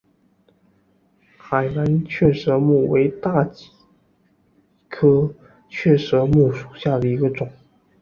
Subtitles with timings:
[1.37, 3.69] 海南雀舌木为大戟
[4.89, 5.31] 科
[5.69, 7.47] 雀舌木属下的一个种。